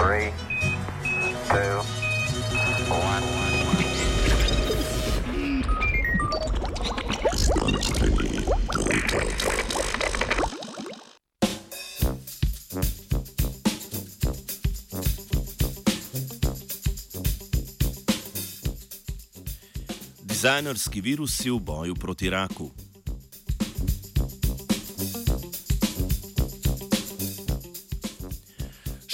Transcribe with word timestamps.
Three, 0.00 0.32
two, 1.48 1.76
one. 2.88 3.24
Dizajnerski 20.22 21.00
virusi 21.00 21.50
v 21.50 21.60
boju 21.60 21.94
proti 21.94 22.30
raku. 22.30 22.70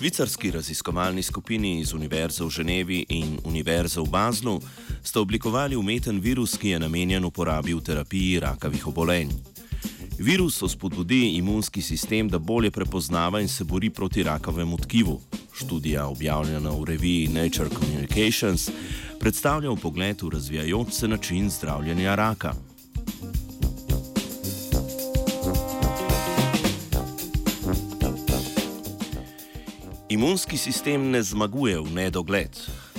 Švicarski 0.00 0.50
raziskovalni 0.50 1.22
skupini 1.22 1.80
iz 1.80 1.92
Univerze 1.92 2.44
v 2.44 2.50
Ženevi 2.50 3.04
in 3.08 3.38
Univerze 3.44 4.00
v 4.00 4.08
Bazlu 4.08 4.60
sta 5.02 5.20
oblikovali 5.20 5.76
umeten 5.76 6.20
virus, 6.20 6.56
ki 6.56 6.68
je 6.68 6.78
namenjen 6.80 7.24
uporabi 7.24 7.74
v 7.74 7.82
terapiji 7.84 8.38
rakavih 8.40 8.86
obolenj. 8.86 9.28
Virus 10.18 10.62
spodbudi 10.72 11.36
imunski 11.36 11.82
sistem, 11.82 12.28
da 12.28 12.38
bolje 12.38 12.70
prepoznava 12.70 13.40
in 13.40 13.48
se 13.48 13.64
bori 13.64 13.90
proti 13.90 14.22
rakavemu 14.22 14.78
tkivu. 14.78 15.20
Študija, 15.52 16.06
objavljena 16.06 16.70
v 16.70 16.84
reviji 16.84 17.28
Nature 17.28 17.68
Communications, 17.68 18.70
predstavlja 19.20 19.76
pogled 19.82 20.22
v 20.22 20.30
razvijajoč 20.32 20.92
se 20.92 21.08
način 21.08 21.50
zdravljenja 21.50 22.14
raka. 22.14 22.54
Imunski 30.10 30.56
sistem 30.56 31.10
ne 31.10 31.22
zmaguje 31.22 31.78
v 31.80 31.94
nedogled. 31.94 32.50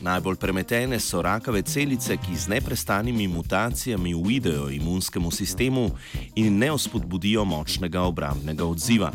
Najbolj 0.00 0.36
premetene 0.40 0.96
so 1.00 1.20
rakave 1.22 1.60
celice, 1.62 2.16
ki 2.16 2.36
z 2.36 2.48
neprestanimi 2.48 3.28
mutacijami 3.28 4.14
uidejo 4.14 4.70
imunskemu 4.70 5.30
sistemu 5.30 5.90
in 6.34 6.58
ne 6.58 6.72
ospodbudijo 6.72 7.44
močnega 7.44 8.02
obrambnega 8.02 8.64
odziva. 8.64 9.12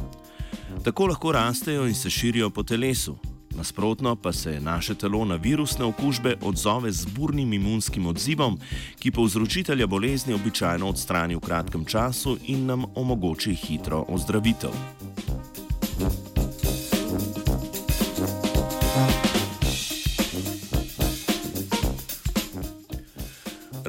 Tako 0.84 1.08
lahko 1.08 1.32
rastejo 1.32 1.88
in 1.88 1.96
se 1.96 2.10
širijo 2.10 2.50
po 2.50 2.64
telesu. 2.64 3.18
Nasprotno 3.58 4.16
pa 4.16 4.34
se 4.34 4.60
naše 4.60 4.96
telo 4.96 5.26
na 5.26 5.36
virusne 5.36 5.86
okužbe 5.86 6.36
odzove 6.42 6.92
z 6.92 7.06
burnim 7.06 7.54
imunskim 7.54 8.06
odzivom, 8.06 8.60
ki 9.00 9.12
povzročitelja 9.12 9.88
bolezni 9.88 10.34
običajno 10.34 10.90
odstrani 10.90 11.36
v 11.36 11.40
kratkem 11.40 11.86
času 11.86 12.38
in 12.46 12.66
nam 12.66 12.86
omogoči 12.96 13.56
hitro 13.56 14.06
ozdravitev. 14.08 15.09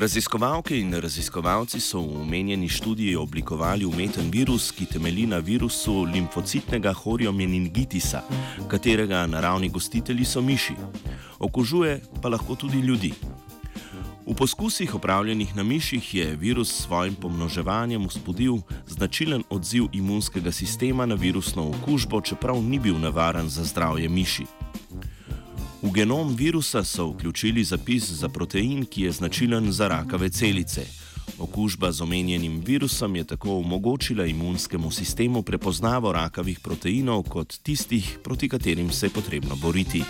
Raziskovalke 0.01 0.79
in 0.81 0.95
raziskovalci 0.97 1.77
so 1.81 2.01
v 2.01 2.23
omenjeni 2.23 2.69
študiji 2.69 3.17
oblikovali 3.17 3.84
umeten 3.84 4.31
virus, 4.33 4.70
ki 4.73 4.87
temelji 4.87 5.27
na 5.27 5.39
virusu 5.45 6.05
limfocitnega 6.05 6.93
horiomeningitisa, 6.93 8.23
katerega 8.69 9.27
naravni 9.27 9.69
gostitelji 9.69 10.25
so 10.25 10.41
miši. 10.41 10.73
Okužuje 11.39 12.01
pa 12.23 12.28
lahko 12.33 12.56
tudi 12.56 12.81
ljudi. 12.81 13.12
V 14.27 14.34
poskusih 14.34 14.95
opravljenih 14.95 15.56
na 15.56 15.62
miših 15.62 16.15
je 16.15 16.37
virus 16.37 16.73
s 16.73 16.87
svojim 16.87 17.15
pomnoževanjem 17.15 18.09
vzpodil 18.09 18.56
značilen 18.87 19.45
odziv 19.51 19.93
imunskega 19.93 20.53
sistema 20.53 21.06
na 21.06 21.15
virusno 21.15 21.69
okužbo, 21.69 22.21
čeprav 22.21 22.62
ni 22.62 22.78
bil 22.78 22.97
nevaren 22.98 23.48
za 23.48 23.65
zdravje 23.65 24.09
miši. 24.09 24.47
V 25.83 25.91
genom 25.92 26.34
virusa 26.36 26.84
so 26.84 27.06
vključili 27.11 27.64
zapis 27.64 28.11
za 28.11 28.28
protein, 28.28 28.86
ki 28.86 29.03
je 29.03 29.12
značilen 29.12 29.73
za 29.73 29.89
rakave 29.89 30.28
celice. 30.28 30.87
Okužba 31.39 31.93
z 31.93 32.03
omenjenim 32.03 32.62
virusom 32.66 33.16
je 33.16 33.25
tako 33.25 33.59
omogočila 33.59 34.27
imunskemu 34.27 34.91
sistemu 34.91 35.43
prepoznavo 35.43 36.12
rakavih 36.12 36.60
proteinov 36.60 37.22
kot 37.22 37.56
tistih, 37.62 38.19
proti 38.25 38.49
katerim 38.49 38.91
se 38.91 39.06
je 39.06 39.10
potrebno 39.10 39.56
boriti. 39.56 40.03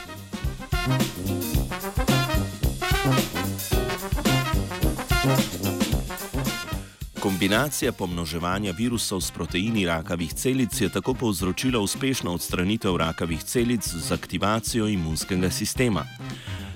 Kombinacija 7.21 7.93
pomnoževanja 7.93 8.73
virusov 8.73 9.21
s 9.21 9.31
proteini 9.31 9.85
rakavih 9.87 10.33
celic 10.35 10.81
je 10.81 10.89
tako 10.89 11.15
povzročila 11.15 11.81
uspešno 11.81 12.33
odstranitev 12.33 12.97
rakavih 12.97 13.45
celic 13.45 13.89
z 13.89 14.13
aktivacijo 14.13 14.89
imunskega 14.89 15.51
sistema. 15.51 16.05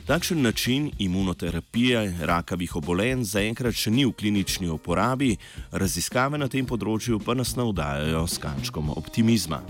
Takšen 0.07 0.43
način 0.43 0.91
imunoterapije 0.99 2.19
rakavih 2.21 2.77
obolenj 2.77 3.25
zaenkrat 3.25 3.75
še 3.75 3.91
ni 3.91 4.05
v 4.05 4.13
klinični 4.13 4.69
uporabi, 4.69 5.37
raziskave 5.73 6.39
na 6.39 6.49
tem 6.49 6.69
področju 6.69 7.23
pa 7.25 7.33
nas 7.35 7.57
navdajajo 7.57 8.27
s 8.29 8.39
kančkom 8.39 8.93
optimizma. 8.93 9.63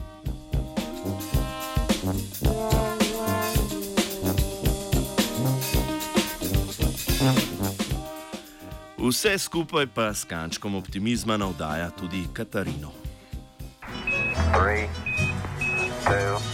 Vse 9.05 9.39
skupaj 9.39 9.87
pa 9.87 10.15
s 10.15 10.25
kančkom 10.25 10.75
optimizma 10.75 11.37
navdaja 11.37 11.91
tudi 11.91 12.25
Katarino. 12.33 12.89
Three, 14.57 14.89
two, 16.09 16.54